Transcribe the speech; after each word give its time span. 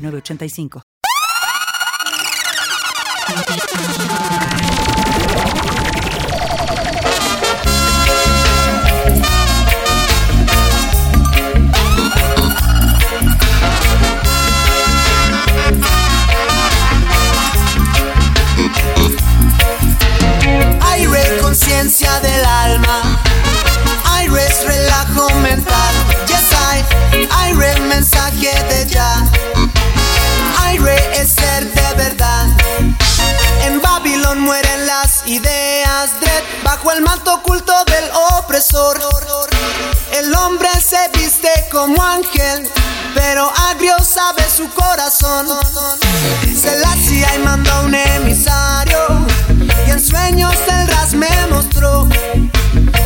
985. 0.00 0.82
Bajo 36.80 36.92
el 36.92 37.02
manto 37.02 37.34
oculto 37.34 37.72
del 37.86 38.04
opresor. 38.38 38.98
El 40.12 40.34
hombre 40.34 40.68
se 40.80 40.96
viste 41.18 41.48
como 41.70 42.02
ángel, 42.02 42.68
pero 43.14 43.50
agrio 43.70 43.94
sabe 44.02 44.44
su 44.48 44.68
corazón. 44.70 45.46
Se 46.60 46.78
la 46.78 46.92
hacía 46.92 47.34
y 47.34 47.38
mandó 47.40 47.82
un 47.84 47.94
emisario, 47.94 49.26
y 49.86 49.90
en 49.90 50.00
sueños 50.00 50.54
el 50.68 50.88
ras 50.88 51.12
me 51.12 51.46
mostró 51.50 52.08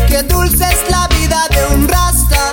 que 0.08 0.22
dulce 0.22 0.64
es 0.64 0.90
la 0.90 1.08
vida 1.08 1.44
de 1.50 1.66
un 1.74 1.88
rasta. 1.88 2.52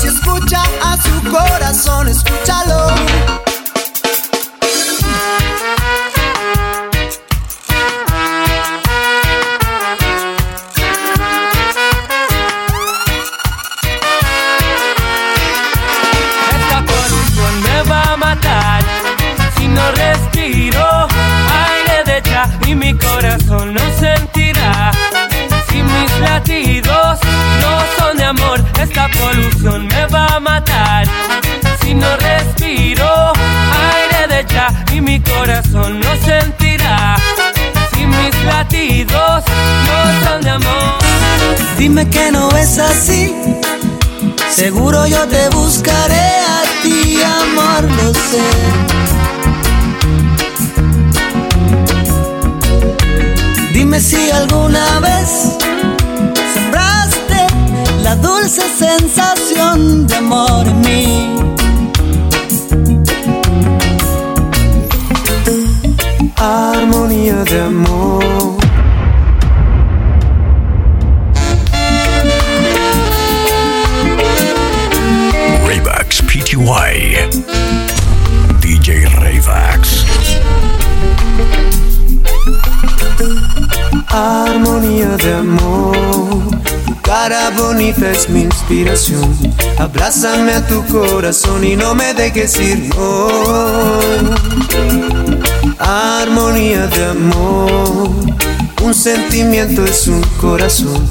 Si 0.00 0.08
escucha 0.08 0.62
a 0.82 0.96
su 1.02 1.30
corazón, 1.30 2.08
escúchalo. 2.08 3.53
Seguro 44.64 45.06
yo 45.06 45.28
te 45.28 45.50
buscaré 45.50 46.30
a 46.56 46.62
ti, 46.82 47.18
amor, 47.22 47.82
lo 47.98 48.14
sé. 48.14 48.46
Dime 53.74 54.00
si 54.00 54.30
alguna 54.30 55.00
vez 55.00 55.58
sembraste 56.54 57.46
la 58.04 58.16
dulce 58.16 58.62
sensación 58.78 60.06
de 60.06 60.16
amor 60.16 60.66
en 60.66 60.80
mí. 60.80 61.36
Armonía 66.38 67.44
de 67.44 67.60
amor. 67.60 68.23
Armonía 84.14 85.16
de 85.16 85.34
amor. 85.34 85.96
Tu 86.86 86.94
cara 87.02 87.50
bonita 87.50 88.10
es 88.10 88.28
mi 88.28 88.42
inspiración. 88.42 89.36
Abrázame 89.78 90.52
a 90.52 90.66
tu 90.66 90.84
corazón 90.86 91.64
y 91.64 91.76
no 91.76 91.94
me 91.94 92.14
dejes 92.14 92.58
ir. 92.60 92.90
Armonía 95.78 96.86
de 96.86 97.04
amor. 97.06 98.10
Un 98.82 98.94
sentimiento 98.94 99.84
es 99.84 100.06
un 100.06 100.22
corazón. 100.40 101.08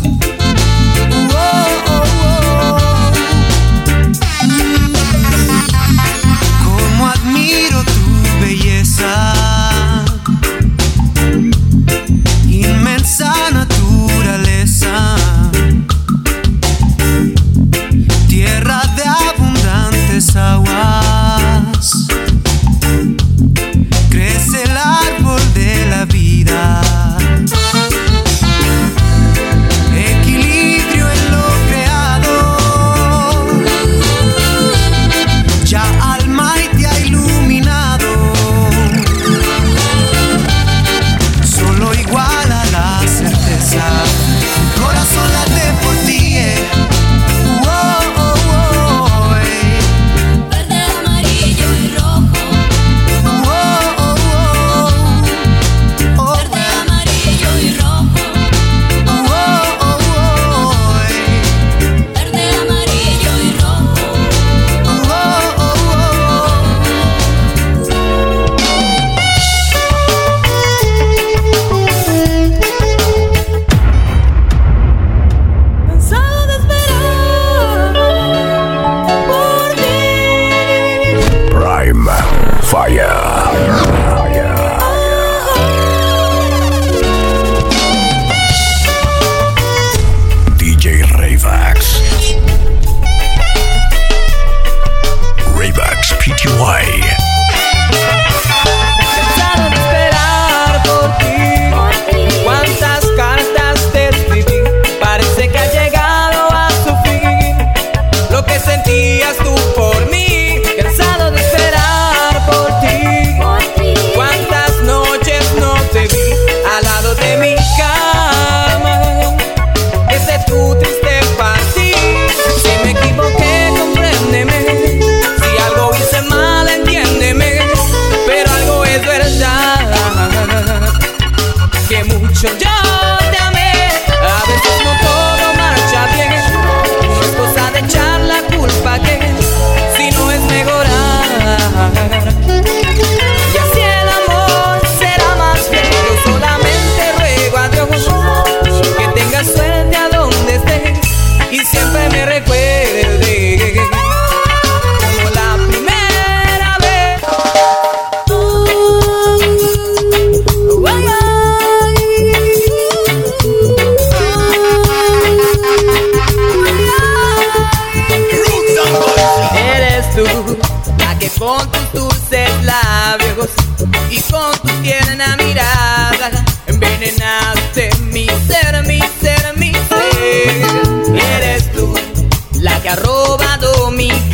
Facts. 91.43 92.22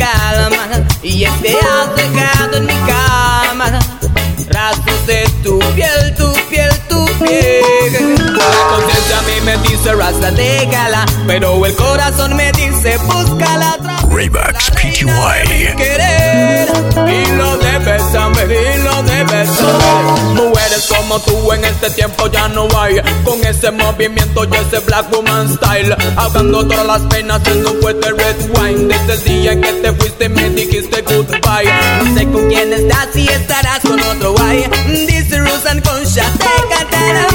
Calma 0.00 0.86
y 1.02 1.24
es 1.24 1.32
que 1.42 1.50
has 1.50 1.94
dejado 1.94 2.56
en 2.56 2.66
mi 2.66 2.74
cama 2.74 3.78
rastros 4.48 5.06
de 5.06 5.24
tu 5.42 5.58
piel, 5.74 6.14
tu 6.16 6.32
piel, 6.48 6.70
tu 6.88 7.04
piel. 7.24 8.36
La 8.36 8.68
conciencia 8.68 9.18
a 9.18 9.22
mí 9.22 9.40
me 9.44 9.56
dice 9.68 9.92
rasta, 9.94 10.30
déjala, 10.30 11.06
pero 11.26 11.64
el 11.64 11.74
corazón 11.76 12.36
me 12.36 12.50
dice 12.52 12.96
búscala. 12.98 13.78
Raybax 14.10 14.70
PTY. 14.70 16.19
Mujeres 20.40 20.86
como 20.88 21.20
tú 21.20 21.52
en 21.52 21.64
este 21.64 21.90
tiempo 21.90 22.26
ya 22.28 22.48
no 22.48 22.66
hay. 22.78 22.96
Con 23.24 23.44
ese 23.44 23.70
movimiento 23.70 24.44
y 24.44 24.56
ese 24.56 24.78
black 24.80 25.12
woman 25.12 25.54
style. 25.54 25.94
Ahogando 26.16 26.66
todas 26.66 26.86
las 26.86 27.02
penas 27.02 27.46
en 27.46 27.66
un 27.66 27.80
fuerte 27.80 28.10
red 28.10 28.36
wine. 28.56 28.94
Desde 28.94 29.12
el 29.12 29.24
día 29.24 29.52
en 29.52 29.60
que 29.60 29.72
te 29.74 29.92
fuiste 29.92 30.28
me 30.28 30.48
dijiste 30.50 31.02
goodbye. 31.02 31.70
No 32.04 32.14
sé 32.14 32.24
con 32.30 32.48
quién 32.48 32.72
estás 32.72 33.14
y 33.14 33.28
estarás 33.28 33.80
con 33.80 34.00
otro 34.00 34.32
guay. 34.32 34.64
Dice 35.06 35.38
Rusan 35.38 35.80
con 35.82 36.02
te 36.02 36.22
cantará 36.70 37.26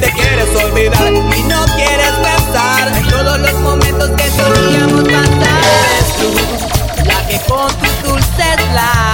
Te 0.00 0.10
quieres 0.12 0.48
olvidar 0.64 1.12
y 1.12 1.42
no 1.42 1.64
quieres 1.76 2.12
pensar 2.22 2.96
en 2.96 3.08
todos 3.08 3.40
los 3.40 3.54
momentos 3.60 4.10
que 4.10 4.30
solíamos 4.30 5.02
pasar. 5.04 5.60
Eres 5.94 6.16
tú 6.18 7.04
la 7.06 7.26
que 7.28 7.40
con 7.46 7.68
tus 7.68 8.02
dulces 8.02 8.56
labios 8.74 9.07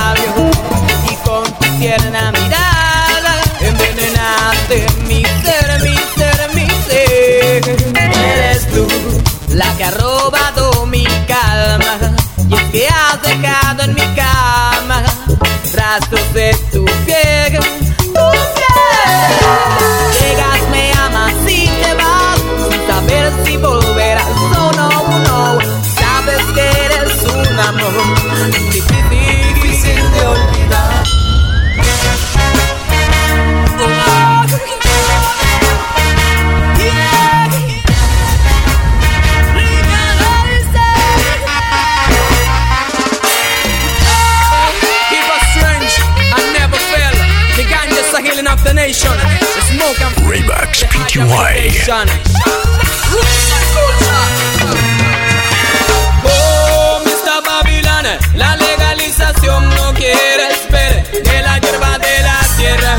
La 58.35 58.57
legalización 58.57 59.69
no 59.77 59.95
quiere 59.95 60.51
espere 60.51 61.05
de 61.23 61.43
la 61.43 61.59
hierba 61.59 61.99
de 61.99 62.23
la 62.23 62.41
tierra 62.57 62.97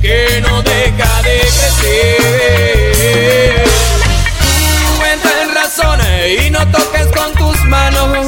que 0.00 0.40
no 0.40 0.62
deja 0.62 1.22
de 1.22 1.40
crecer. 1.40 2.44
Tú 4.40 5.04
entra 5.04 5.42
en 5.42 5.54
razón 5.54 6.00
y 6.44 6.50
no 6.50 6.66
toques 6.70 7.06
con 7.08 7.32
tus 7.34 7.64
manos 7.64 8.19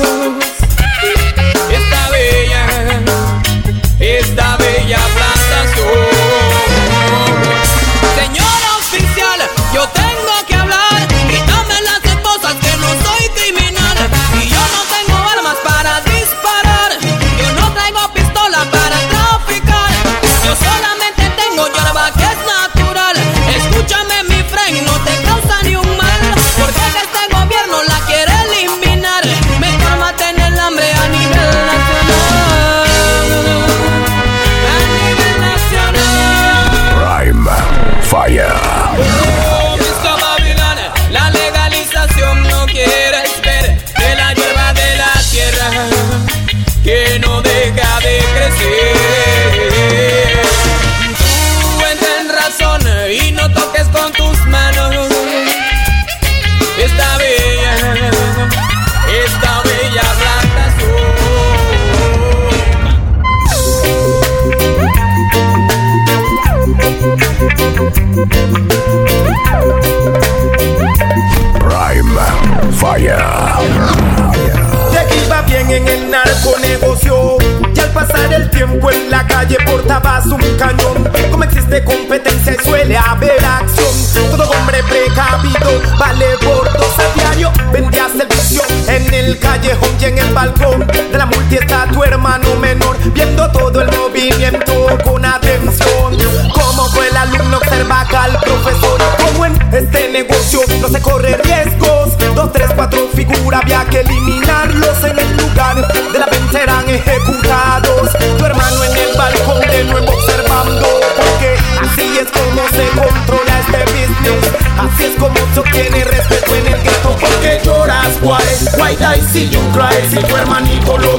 Como 81.31 81.43
existe 81.43 81.83
competencia 81.83 82.53
y 82.53 82.65
suele 82.65 82.97
haber 82.97 83.45
acción. 83.45 84.31
Todo 84.31 84.49
hombre 84.49 84.81
precavido 84.85 85.83
vale 85.99 86.27
por 86.39 86.73
dos 86.73 86.99
a 87.01 87.19
diario. 87.19 87.53
Vendías 87.73 88.13
el 88.15 88.29
vicio 88.29 88.63
en 88.87 89.13
el 89.13 89.39
callejón 89.41 89.91
y 90.01 90.05
en 90.05 90.19
el 90.19 90.33
balcón. 90.33 90.87
De 90.87 91.19
la 91.19 91.27
multi 91.27 91.57
está 91.57 91.89
tu 91.89 92.05
hermano 92.05 92.55
menor 92.61 92.97
Viendo 93.13 93.51
todo 93.51 93.81
el 93.81 93.91
movimiento 93.91 94.87
con 95.05 95.25
atención. 95.25 96.17
Como 96.55 96.89
fue 96.91 97.09
el 97.09 97.17
alumno 97.17 97.57
observa 97.57 98.03
acá 98.03 98.25
al 98.25 98.39
profesor. 98.39 99.01
Como 99.19 99.47
en 99.47 99.75
este 99.75 100.11
negocio 100.11 100.61
no 100.81 100.89
se 100.89 101.01
corre 101.01 101.39
riesgos 101.39 102.02
Dos, 102.35 102.53
tres, 102.53 102.71
cuatro 102.75 103.09
figuras 103.15 103.61
había 103.63 103.85
que 103.85 104.01
eliminarlos 104.01 105.05
en 105.05 105.19
el 105.19 105.37
lugar 105.37 105.77
De 106.13 106.19
la 106.19 106.27
venta 106.27 106.53
serán 106.53 106.89
ejecutados. 106.89 108.11
Tu 108.39 108.45
hermano 108.45 108.85
en 108.85 108.97
el 108.97 109.17
balcón 109.17 109.61
de 109.61 109.85
nuevo 109.85 110.13
observando 110.13 110.87
Porque 111.17 111.57
así 111.81 112.19
es 112.19 112.29
como 112.31 112.63
se 112.69 112.89
controla 112.99 113.61
este 113.61 113.85
business. 113.93 114.53
Así 114.79 115.05
es 115.05 115.17
como 115.19 115.35
se 115.55 115.61
obtiene 115.61 116.05
respeto 116.05 116.55
en 116.55 116.67
el 116.67 116.83
gueto 116.83 117.17
Porque 117.21 117.61
lloras, 117.65 118.19
why, 118.23 118.43
why 118.79 118.97
I 119.01 119.21
see 119.21 119.49
you 119.49 119.61
cry 119.73 120.09
Si 120.09 120.17
tu 120.17 120.37
hermanito 120.37 120.63
lo 120.63 120.72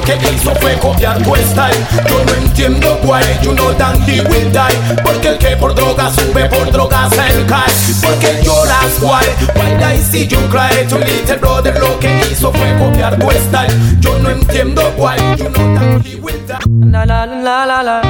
que 0.04 0.18
hizo 0.34 0.54
fue 0.56 0.74
copiar 0.78 1.22
tu 1.22 1.34
style. 1.36 1.86
Yo 2.08 2.24
no 2.24 2.34
entiendo 2.34 2.98
why, 3.04 3.22
you 3.42 3.54
know 3.54 3.72
that 3.74 3.96
he 4.06 4.20
will 4.20 4.50
die. 4.52 5.02
Porque 5.02 5.28
el 5.28 5.38
que 5.38 5.56
por 5.56 5.74
drogas 5.74 6.14
sube, 6.14 6.44
por 6.48 6.70
drogas 6.70 7.12
él 7.12 7.46
cae 7.46 7.72
Porque 8.02 8.42
lloras, 8.44 9.00
why, 9.00 9.24
why 9.54 9.94
I 9.94 10.02
see 10.02 10.26
you 10.26 10.38
cry 10.50 10.86
Tu 10.88 10.98
little 10.98 11.38
brother 11.38 11.78
lo 11.80 11.98
que 11.98 12.20
hizo 12.30 12.52
fue 12.52 12.76
copiar 12.78 13.18
tu 13.18 13.30
style. 13.30 13.72
Yo 14.00 14.18
no 14.18 14.30
entiendo 14.30 14.82
why, 14.96 15.16
you 15.36 15.48
know 15.50 15.74
that 15.74 16.04
he 16.04 16.16
will 16.16 16.46
die. 16.46 16.58
La 16.90 17.04
la 17.04 17.24
la 17.24 17.64
la 17.64 17.82
la. 17.82 18.00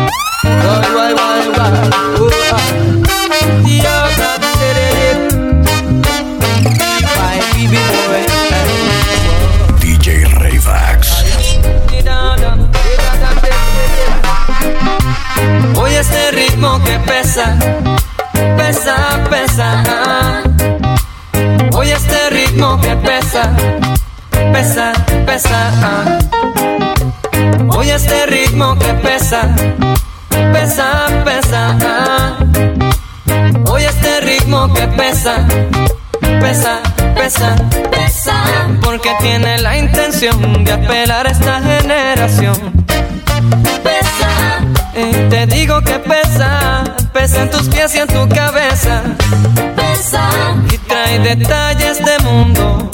Why 0.42 0.94
why 0.94 1.14
why 1.14 1.48
why? 1.48 1.90
Oh, 2.18 2.30
ah. 2.52 4.33
Oye 15.94 16.00
este 16.00 16.30
ritmo 16.32 16.82
que 16.82 16.98
pesa, 17.06 17.56
pesa, 18.56 18.96
pesa. 19.30 20.42
Oye 21.72 21.92
este 21.92 22.30
ritmo 22.30 22.80
que 22.80 22.96
pesa, 22.96 23.52
pesa, 24.52 24.92
pesa. 25.24 26.18
Oye 27.68 27.94
este 27.94 28.26
ritmo 28.26 28.76
que 28.76 28.92
pesa, 28.94 29.54
pesa, 30.52 31.06
pesa. 31.24 32.38
Hoy 33.70 33.84
este 33.84 34.20
ritmo 34.20 34.72
que 34.74 34.88
pesa, 34.88 35.46
pesa, 36.40 36.80
pesa, 37.14 37.56
pesa. 37.90 38.44
Porque 38.82 39.10
tiene 39.20 39.58
la 39.58 39.76
intención 39.78 40.64
de 40.64 40.72
apelar 40.72 41.28
a 41.28 41.30
esta 41.30 41.53
detalles 51.24 52.04
de 52.04 52.18
mundo, 52.18 52.90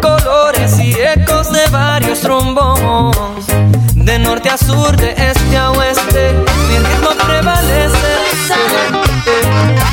colores 0.00 0.78
y 0.80 0.92
ecos 0.92 1.52
de 1.52 1.66
varios 1.66 2.24
rumbos. 2.24 3.46
De 3.94 4.18
norte 4.18 4.48
a 4.48 4.56
sur, 4.56 4.96
de 4.96 5.10
este 5.10 5.56
a 5.58 5.72
oeste, 5.72 6.32
mi 6.68 6.78
ritmo 6.78 7.10
prevalece. 7.26 8.16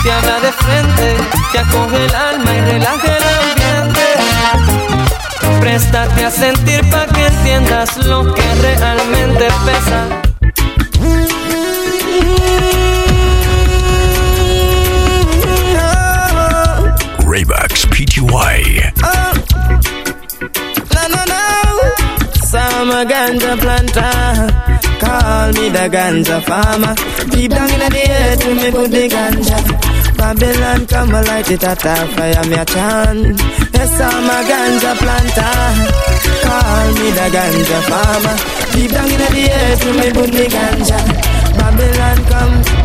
Te 0.02 0.12
habla 0.12 0.40
de 0.40 0.52
frente, 0.54 1.18
te 1.52 1.60
acoge 1.60 2.06
el 2.06 2.16
alma 2.16 2.54
y 2.56 2.62
relaja 2.72 3.18
el 3.18 3.24
ambiente. 3.42 4.02
Préstate 5.60 6.25
a 6.25 6.32
sentir 6.32 6.90
para 6.90 7.08
que 7.08 7.28
entiendas 7.28 7.98
lo 7.98 8.34
que 8.34 8.56
realmente 8.62 9.48
pesa. 9.66 10.23
Ganja 23.06 23.58
planter. 23.60 24.48
Call 25.00 25.52
me 25.54 25.68
the 25.70 25.90
ganja 25.92 26.42
farmer. 26.48 26.96
Deep 27.32 27.52
down 27.52 27.70
in 27.70 27.80
the 27.80 28.04
earth, 28.10 28.46
me 28.56 28.72
put 28.72 28.92
the 28.92 29.10
ganja. 29.10 29.58
Babylon 30.18 30.88
come 30.88 31.12
light 31.12 31.52
it 31.52 31.64
at 31.64 31.84
a 31.84 31.96
fire, 32.16 32.44
me 32.50 32.56
a 32.56 32.66
chant. 32.66 33.42
Yes, 33.74 34.00
I'm 34.00 34.24
a 34.24 34.38
ganja 34.50 34.94
planter. 35.02 35.54
Call 36.48 36.88
me 36.98 37.08
the 37.12 37.28
ganja 37.36 37.80
farmer. 37.90 38.36
Deep 38.72 38.92
down 38.92 39.12
in 39.12 39.20
the 39.20 39.44
earth, 39.52 39.86
me 40.00 40.08
put 40.14 40.32
the 40.32 40.46
ganja. 40.56 41.00
Babylon 41.58 42.20
come. 42.32 42.83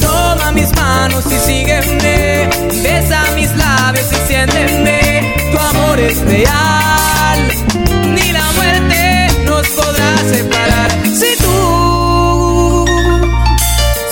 Toma 0.00 0.52
mis 0.52 0.74
manos 0.76 1.24
y 1.26 1.38
sígueme, 1.38 2.48
besa 2.82 3.22
mis 3.34 3.54
labios 3.56 4.06
y 4.12 4.26
siénteme, 4.26 5.34
tu 5.52 5.58
amor 5.58 5.98
es 6.00 6.18
real, 6.20 7.48
ni 8.14 8.32
la 8.32 8.52
muerte 8.52 9.28
nos 9.44 9.66
podrá 9.68 10.16
separar. 10.32 10.90
Si 11.04 11.36
tú 11.42 12.86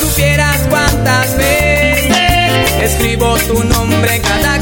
supieras 0.00 0.58
cuántas 0.68 1.36
veces 1.36 2.72
escribo 2.82 3.36
tu 3.48 3.62
nombre 3.64 4.16
en 4.16 4.22
cada 4.22 4.55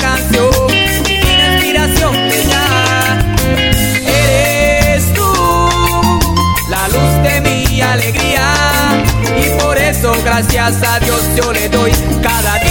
gracias 10.35 10.83
a 10.83 10.99
Dios 10.99 11.21
yo 11.37 11.53
le 11.53 11.69
doy 11.69 11.93
cada 12.21 12.55
día. 12.59 12.64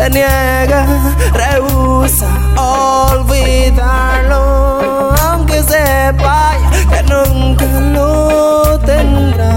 Se 0.00 0.08
niega, 0.08 0.86
rehúsa 1.34 2.28
olvidarlo. 2.56 4.34
Aunque 5.26 5.62
sepa 5.62 6.52
que 6.90 7.02
nunca 7.02 7.66
lo 7.96 8.78
tendrá. 8.80 9.54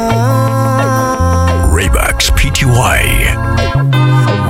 Raybax 1.74 2.32
Pty. 2.32 2.66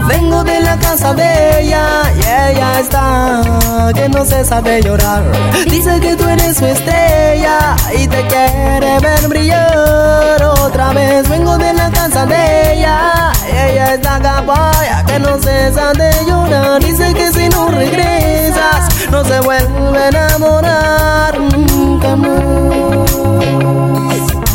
Vengo 0.08 0.44
de 0.44 0.62
la 0.62 0.78
casa 0.78 1.14
de 1.14 1.62
ella 1.62 1.86
y 2.16 2.22
ella 2.22 2.80
está 2.80 3.53
que 3.92 4.08
no 4.08 4.24
cesa 4.24 4.62
de 4.62 4.82
llorar. 4.82 5.24
Dice 5.68 6.00
que 6.00 6.16
tú 6.16 6.28
eres 6.28 6.58
su 6.58 6.66
estrella 6.66 7.76
y 7.98 8.08
te 8.08 8.28
quiere 8.28 9.00
ver 9.00 9.28
brillar. 9.28 10.44
Otra 10.62 10.94
vez 10.94 11.28
vengo 11.28 11.58
de 11.58 11.74
la 11.74 11.90
casa 11.92 12.26
de 12.26 12.74
ella. 12.74 13.32
Ella 13.46 13.96
es 13.96 14.04
la 14.04 14.20
caballa 14.20 15.04
que 15.06 15.20
no 15.20 15.38
cesa 15.38 15.92
de 15.94 16.12
llorar. 16.26 16.82
Dice 16.82 17.14
que 17.14 17.32
si 17.34 17.50
no 17.50 17.68
regresas, 17.70 19.10
no 19.12 19.26
se 19.26 19.40
vuelve 19.42 20.00
a 20.00 20.08
enamorar 20.08 21.40
nunca 21.40 22.16
más. 22.16 22.32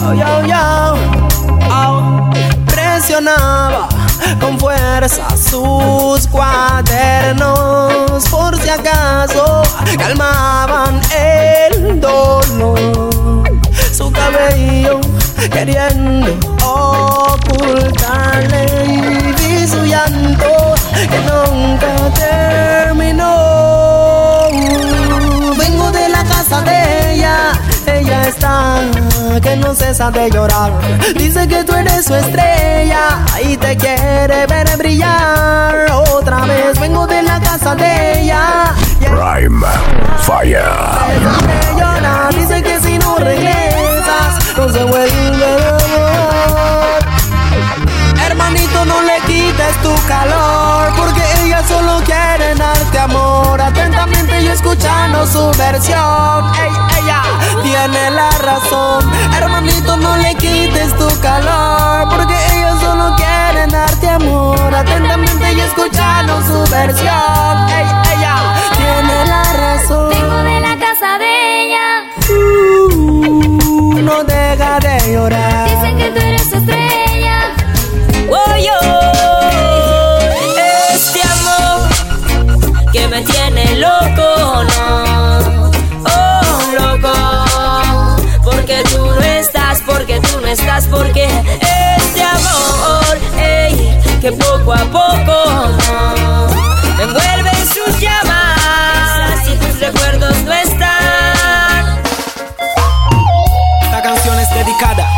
Oh, 0.06 0.14
yo, 0.14 0.47
yo. 0.47 0.94
Oh. 1.70 2.30
Presionaba 2.66 3.98
con 4.40 4.58
fuerza 4.58 5.28
sus 5.37 6.26
cuadernos 6.28 8.25
por 8.30 8.60
si 8.60 8.68
acaso 8.68 9.62
calmaban 9.96 11.00
el 11.16 12.00
dolor. 12.00 13.48
Su 13.92 14.10
cabello 14.12 15.00
queriendo 15.50 16.37
ocultarle 16.64 18.66
y 19.48 19.66
su 19.66 19.84
llanto 19.84 20.75
que 20.94 21.18
nunca 21.20 21.96
terminó. 22.14 22.48
Está 28.38 29.40
que 29.42 29.57
no 29.57 29.75
cesa 29.75 30.11
de 30.11 30.30
llorar. 30.30 30.73
Dice 31.16 31.49
que 31.49 31.64
tú 31.64 31.75
eres 31.75 32.04
su 32.04 32.14
estrella 32.14 33.25
y 33.42 33.57
te 33.57 33.76
quiere 33.76 34.47
ver 34.47 34.76
brillar. 34.76 35.90
Otra 36.12 36.45
vez 36.47 36.78
vengo 36.78 37.07
de 37.07 37.23
la 37.23 37.40
casa 37.40 37.75
de 37.75 38.23
ella. 38.23 38.75
Prime 39.00 39.66
Fire. 40.18 40.62
Llora, 41.76 42.28
dice 42.37 42.62
que 42.62 42.80
si 42.80 42.99
no 42.99 43.16
regresas, 43.16 44.57
no 44.57 44.68
se 44.68 44.85
vuelve 44.85 45.44
a 45.44 45.79
Hermanito, 48.27 48.85
no 48.85 49.03
le 49.03 49.18
quites 49.27 49.74
tu 49.83 49.94
calor, 50.07 50.92
porque 50.96 51.22
ella 51.42 51.62
solo 51.66 52.01
quiere 52.05 52.55
darte 52.55 52.98
amor. 52.98 53.61
Atentamente 53.61 54.44
yo 54.44 54.53
escuchando 54.53 55.27
su 55.27 55.51
versión. 55.59 56.53
ella 56.57 56.97
tiene 57.70 58.11
la 58.11 58.31
razón. 58.31 59.11
Hermanito, 59.37 59.96
no 59.96 60.16
le 60.16 60.35
quites 60.37 60.96
tu 60.96 61.09
calor, 61.20 62.09
porque 62.09 62.35
ella 62.52 62.78
solo 62.81 63.14
quiere 63.16 63.66
darte 63.66 64.09
amor. 64.09 64.74
Atentamente 64.74 65.54
yo 65.54 65.64
escuchando 65.64 66.40
su 66.42 66.70
versión. 66.70 67.68
ella 68.14 68.37
tiene 68.76 69.26
la 69.26 69.42
razón. 69.64 70.09
Vengo 70.09 70.38
de 70.50 70.61
la 70.61 70.78
casa 70.78 71.18
de 71.18 71.62
ella. 71.62 71.87
Uh, 72.31 74.00
no 74.02 74.24
deja 74.24 74.78
de 74.81 75.12
llorar. 75.12 75.68
Dicen 75.68 75.98
que 75.98 76.11
tú 76.11 76.20
eres 76.20 76.52
estrella. 76.52 77.38
Oh, 78.31 78.57
yo, 78.57 78.78
este 80.94 81.20
amor 81.22 81.88
que 82.92 83.09
me 83.09 83.22
tiene 83.22 83.76
loco, 83.76 84.64
no, 84.64 85.08
que 94.29 94.37
poco 94.37 94.73
a 94.73 94.85
poco, 94.85 95.69
me 96.97 97.03
envuelve 97.03 97.51
en 97.51 97.67
sus 97.67 98.01
llamas 98.01 99.49
y 99.49 99.57
tus 99.57 99.81
recuerdos 99.81 100.37
no 100.43 100.53
están. 100.53 102.03
Esta 103.83 104.03
canción 104.03 104.38
es 104.38 104.51
dedicada 104.51 105.09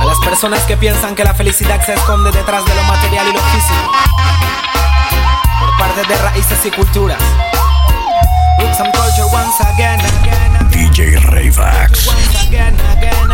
a 0.00 0.04
las 0.04 0.18
personas 0.20 0.60
que 0.60 0.76
piensan 0.76 1.14
que 1.14 1.24
la 1.24 1.34
felicidad 1.34 1.84
se 1.84 1.94
esconde 1.94 2.30
detrás 2.30 2.64
de 2.64 2.74
lo 2.74 2.82
material 2.84 3.26
y 3.28 3.32
lo 3.32 3.40
físico. 3.40 3.92
Por 5.60 5.76
parte 5.78 6.02
de 6.08 6.16
raíces 6.22 6.64
y 6.64 6.70
culturas. 6.70 7.20
Roots 8.58 8.80
and 8.80 8.92
culture 8.94 9.26
once 9.32 9.60
again, 9.74 10.00
again, 10.00 10.56
again. 10.56 10.70
DJ 10.70 11.18
Rayvax. 11.30 12.06
Once 12.06 12.46
again, 12.46 12.74
again, 12.96 13.31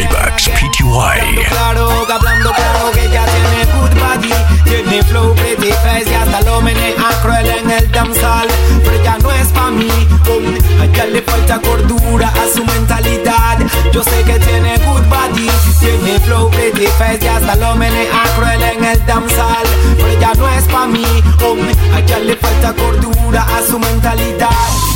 again. 0.00 0.56
PTY. 0.56 1.48
Claro, 1.48 2.06
hablando 2.08 2.52
claro 2.52 2.90
que 2.92 3.04
ella 3.04 3.24
tiene 3.24 3.64
good 3.72 3.94
body, 4.00 4.32
tiene 4.64 5.02
flow, 5.04 5.34
pretty 5.34 5.72
face 5.82 6.10
y 6.10 6.14
hasta 6.14 6.40
lo 6.42 6.60
menea 6.60 6.94
cruel 7.22 7.46
en 7.46 7.70
el 7.70 7.90
dancehall. 7.90 8.48
Pero 8.82 8.96
ella 8.96 9.18
no 9.22 9.32
es 9.32 9.48
pa' 9.48 9.70
mí, 9.70 9.90
um, 10.30 10.82
ella 10.82 11.06
le 11.06 11.22
falta 11.22 11.60
cordura 11.60 12.28
a 12.28 12.54
su 12.54 12.64
mentalidad. 12.64 13.58
Yo 13.92 14.02
sé 14.02 14.22
que 14.24 14.38
tiene 14.38 14.78
good 14.78 15.04
body, 15.08 15.50
tiene 15.80 16.18
flow, 16.20 16.50
pretty 16.50 16.86
face 16.98 17.24
y 17.24 17.28
hasta 17.28 17.56
lo 17.56 17.74
menea 17.76 18.22
cruel 18.36 18.62
en 18.62 18.84
el 18.84 19.06
dancehall. 19.06 19.66
Pero 19.96 20.08
ella 20.08 20.32
no 20.36 20.48
es 20.48 20.64
pa' 20.64 20.86
mí, 20.86 21.04
um, 21.46 21.94
a 21.94 22.00
ella 22.00 22.18
le 22.18 22.36
falta 22.36 22.72
cordura 22.72 23.42
a 23.42 23.62
su 23.66 23.78
mentalidad. 23.78 24.92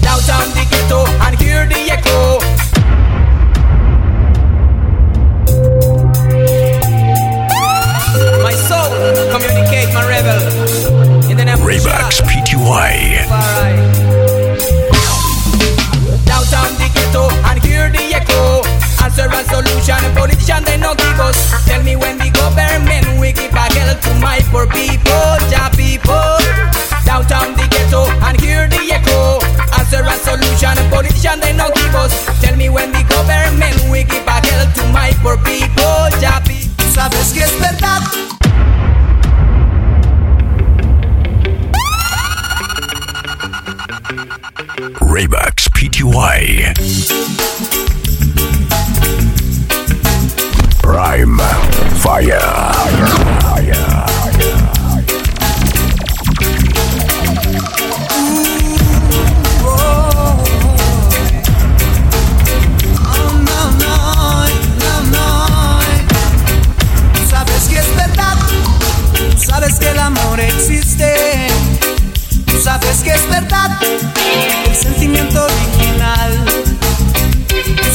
The 0.00 0.64
ghetto 0.64 1.04
and 1.22 1.38
hear 1.40 1.66
the 1.66 1.92
echo. 1.92 2.49
Communicate 9.32 9.92
my 9.94 10.04
rebel 10.06 10.40
in 11.30 11.36
the 11.36 11.44
name 11.44 11.56
of 11.56 11.66
PTY. 12.28 13.24
Downtown 16.28 16.70
the 16.76 16.88
ghetto 16.92 17.30
and 17.48 17.62
hear 17.64 17.88
the 17.88 18.04
echo. 18.12 18.62
Answer 19.02 19.28
and 19.32 19.46
solution, 19.48 20.02
politician 20.14 20.64
they 20.64 20.76
no 20.76 20.94
give 20.94 21.20
us. 21.20 21.38
Tell 21.64 21.82
me 21.82 21.96
when 21.96 22.18
the 22.18 22.30
government 22.30 23.20
we 23.20 23.32
give 23.32 23.54
a 23.54 23.66
help 23.72 24.00
to 24.00 24.14
my 24.20 24.40
poor 24.52 24.66
people, 24.66 25.36
ja 25.48 25.70
people. 25.70 26.36
Downtown 27.04 27.56
the 27.56 27.66
ghetto 27.72 28.04
and 28.28 28.38
hear 28.40 28.68
the 28.68 28.80
echo. 28.92 29.40
Answer 29.80 30.04
and 30.04 30.20
solution, 30.20 30.76
politician 30.90 31.40
they 31.40 31.52
no 31.52 31.70
give 31.74 31.94
us. 31.94 32.12
Tell 32.40 32.56
me 32.56 32.68
when 32.68 32.92
the 32.92 33.09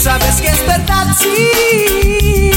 Sabes 0.06 0.40
que 0.40 0.50
es 0.50 0.68
verdad, 0.68 1.08
sí. 1.18 2.52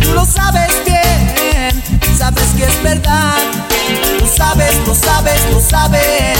Tú 0.00 0.14
lo 0.14 0.24
sabes 0.24 0.72
bien. 0.86 1.82
Sabes 2.16 2.46
que 2.56 2.64
es 2.64 2.82
verdad. 2.82 3.36
Lo 4.18 4.26
sabes, 4.26 4.74
lo 4.86 4.94
sabes, 4.94 5.38
lo 5.52 5.60
sabes. 5.60 6.38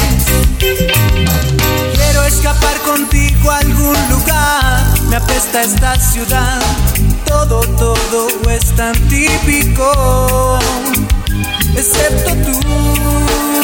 Quiero 0.59 2.25
escapar 2.25 2.79
contigo 2.79 3.51
a 3.51 3.59
algún 3.59 3.97
lugar. 4.09 4.87
Me 5.11 5.17
apesta 5.17 5.65
esta 5.65 5.95
ciudad. 5.97 6.63
Todo, 7.27 7.61
todo 7.77 8.29
es 8.49 8.75
tan 8.75 8.95
típico. 9.07 10.59
Excepto 11.77 12.31
tú. 12.37 13.58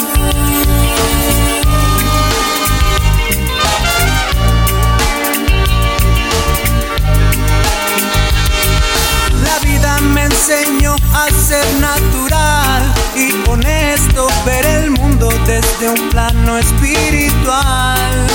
Enseñó 10.47 10.95
a 11.11 11.27
ser 11.31 11.65
natural 11.79 12.93
y 13.15 13.33
honesto, 13.49 14.27
ver 14.45 14.63
el 14.63 14.91
mundo 14.91 15.27
desde 15.47 15.89
un 15.89 16.09
plano 16.11 16.59
espiritual. 16.59 18.27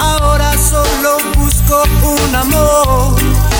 Ahora 0.00 0.52
solo 0.58 1.18
busco 1.36 1.84
un 2.02 2.34
amor 2.34 3.14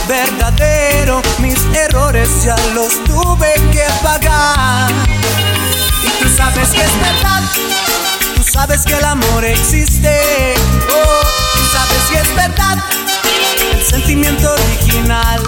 verdadero, 0.08 1.22
mis 1.38 1.58
errores 1.76 2.28
ya 2.42 2.56
los 2.74 3.04
tuve 3.04 3.54
que 3.70 3.86
pagar. 4.02 4.90
Y 6.02 6.24
tú 6.24 6.28
que 6.72 6.82
es 6.82 7.00
verdad, 7.00 7.42
tú 8.34 8.42
sabes 8.42 8.82
que 8.82 8.94
el 8.94 9.04
amor 9.04 9.44
existe. 9.44 10.54
Oh, 10.90 11.20
tú 11.54 11.64
sabes 11.72 12.02
que 12.10 12.18
es 12.18 12.34
verdad, 12.34 12.78
el 13.74 13.84
sentimiento 13.84 14.52
original. 14.52 15.40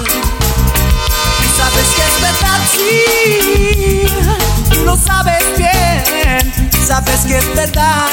Sabes 1.56 1.88
que 1.94 2.02
es 2.02 2.20
verdad, 2.20 2.60
sí, 2.72 4.06
lo 4.84 4.96
sabes 4.96 5.44
bien. 5.56 6.70
Sabes 6.86 7.20
que 7.26 7.38
es 7.38 7.54
verdad, 7.54 8.08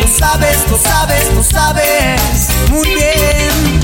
lo 0.00 0.08
sabes, 0.18 0.58
lo 0.70 0.78
sabes, 0.78 1.34
lo 1.34 1.42
sabes 1.42 2.48
muy 2.70 2.88
bien. 2.88 3.78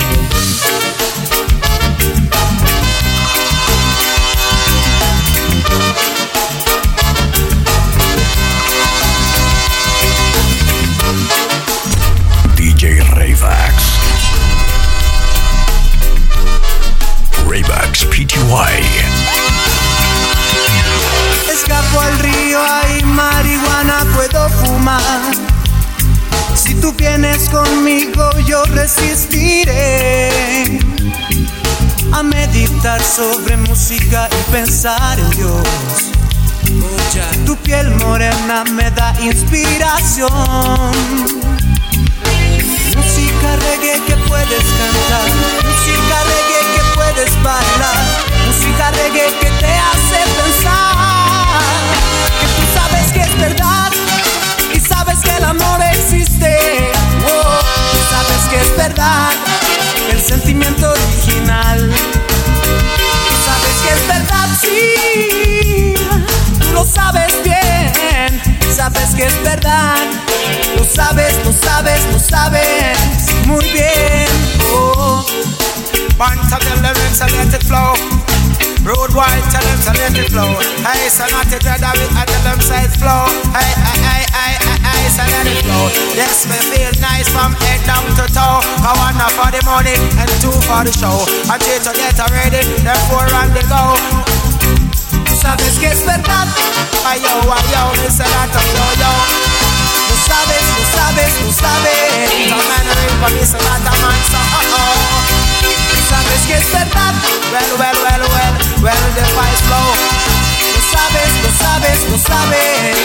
Escapo 21.53 22.01
al 22.01 22.17
río, 22.21 22.61
hay 22.65 23.03
marihuana, 23.03 24.07
puedo 24.15 24.49
fumar. 24.51 25.03
Si 26.55 26.77
tú 26.77 26.93
vienes 26.93 27.49
conmigo, 27.49 28.31
yo 28.47 28.63
resistiré 28.67 30.31
a 32.13 32.23
meditar 32.23 33.03
sobre 33.03 33.57
música 33.57 34.29
y 34.31 34.53
pensar 34.53 35.19
en 35.19 35.31
Dios. 35.31 35.67
Tu 37.45 37.57
piel 37.57 37.91
morena 37.97 38.63
me 38.71 38.93
da 38.93 39.13
inspiración. 39.21 40.31
Música 42.95 43.57
reggae 43.57 44.01
que 44.07 44.17
puedes 44.29 44.65
cantar, 44.79 45.29
música 45.65 46.23
reggae 46.25 46.54
puedes 47.15 47.43
bailar 47.43 48.05
música 48.47 48.91
reggae 48.91 49.33
que 49.41 49.51
te 49.51 49.67
hace 49.67 50.21
pensar 50.37 51.81
que 52.41 52.47
tú 52.47 52.63
sabes 52.75 53.13
que 53.13 53.21
es 53.21 53.39
verdad 53.39 53.93
y 54.75 54.81
sabes 54.81 55.21
que 55.21 55.37
el 55.37 55.45
amor 55.45 55.81
existe. 55.93 56.93
Oh, 57.27 57.61
sabes 58.11 58.49
que 58.51 58.61
es 58.61 58.77
verdad 58.77 59.31
el 60.11 60.21
sentimiento 60.21 60.91
original. 60.91 61.91
Tú 63.29 63.35
sabes 63.47 63.77
que 63.83 63.91
es 63.95 64.09
verdad, 64.09 64.49
sí, 64.61 65.95
tú 66.61 66.73
lo 66.73 66.85
sabes 66.85 67.33
bien. 67.45 68.43
Sabes 68.75 69.15
que 69.15 69.27
es 69.27 69.43
verdad, 69.43 69.99
lo 70.77 70.85
sabes, 70.85 71.35
lo 71.45 71.53
sabes, 71.53 72.01
lo 72.13 72.19
sabes 72.19 72.99
muy 73.47 73.65
bien. 73.71 74.27
Oh. 74.73 75.25
Of 76.55 76.84
and 77.25 77.33
let 77.41 77.57
it 77.57 77.65
flow. 77.65 77.97
Road 78.85 79.17
wide, 79.17 79.45
tell 79.49 79.65
them 79.65 79.81
to 79.89 79.93
let 79.97 80.13
it 80.13 80.29
flow. 80.29 80.53
Hey, 80.85 81.09
so 81.09 81.25
not 81.33 81.49
it, 81.49 81.65
I 81.65 81.81
tell 81.81 82.45
them 82.45 82.61
say 82.61 82.85
it 82.85 82.93
flow. 83.01 83.25
Hey, 83.57 83.73
hey, 83.81 83.99
hey, 84.05 84.25
hey, 84.29 84.55
hey, 84.61 84.79
hey, 84.85 85.05
so 85.09 85.25
let 85.25 85.49
it 85.49 85.65
flow. 85.65 85.89
Yes, 86.13 86.45
me 86.45 86.59
feel 86.69 86.93
nice 87.01 87.29
from 87.33 87.57
head 87.65 87.81
down 87.89 88.05
to 88.21 88.29
toe. 88.29 88.61
I 88.85 88.93
want 89.01 89.17
one 89.17 89.33
for 89.33 89.49
the 89.49 89.65
money 89.65 89.97
and 90.21 90.29
two 90.45 90.53
for 90.69 90.85
the 90.85 90.93
show. 90.93 91.25
Until 91.49 91.81
to 91.89 91.93
get 91.97 92.21
ready, 92.29 92.61
then 92.85 92.99
four 93.09 93.25
on 93.33 93.49
the 93.57 93.65
go. 93.73 93.97
Sabes 95.33 95.81
que 95.81 95.89
es 95.89 96.05
verdad. 96.05 96.49
Ay, 97.09 97.25
yo, 97.25 97.33
ay, 97.41 97.65
yo, 97.73 97.83
me 98.05 98.09
say 98.13 98.29
that, 98.29 98.53
yo, 98.53 98.85
yo. 99.01 99.13
Lo 100.13 100.17
sabes, 100.29 100.65
lo 100.77 100.81
sabes, 100.93 101.33
lo 101.41 101.51
sabes. 101.57 102.53
Some 102.53 102.65
man 102.69 102.85
ring 102.85 103.17
for 103.17 103.31
me, 103.33 103.45
say 103.49 103.61
that, 103.65 103.81
man, 103.81 104.21
so, 104.29 104.41
oh, 104.41 104.77
oh 104.77 105.44
sabes 106.09 106.41
que 106.47 106.55
es 106.55 106.73
verdad. 106.73 107.15
Well, 107.53 107.73
well, 107.79 107.99
well, 108.05 108.23
well, 108.35 108.55
well, 108.83 109.05
the 109.15 109.25
fire 109.37 109.59
flow. 109.67 109.89
Lo 110.75 110.81
sabes, 110.93 111.33
lo 111.43 111.51
sabes, 111.63 111.99
lo 112.11 112.19
sabes. 112.19 112.97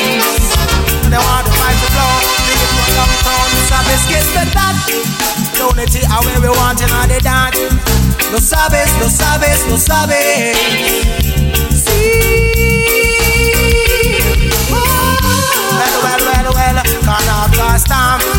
They 1.10 1.18
want 1.18 1.46
the 1.46 1.52
fire 1.60 1.78
to 1.80 1.88
flow. 1.94 2.14
Bring 2.46 2.62
it 2.62 2.70
from 2.76 2.90
downtown. 2.98 3.48
Lo 3.56 3.62
sabes 3.72 4.02
que 4.08 4.18
es 4.18 4.28
verdad. 4.34 4.76
Unity 5.60 6.02
are 6.06 6.24
where 6.26 6.40
we 6.42 6.50
want 6.50 6.82
in 6.82 6.90
all 6.92 7.08
the 7.08 7.20
dance. 7.22 7.58
Lo 8.32 8.40
sabes, 8.40 8.90
lo 9.00 9.10
sabes, 9.10 9.66
lo 9.70 9.78
sabes. 9.78 10.58
Sí. 11.72 12.30
Well, 14.72 15.96
well, 16.04 16.22
well, 16.26 16.54
well, 16.54 16.84
can't 16.84 17.52
blast 17.54 17.88
time. 17.88 18.39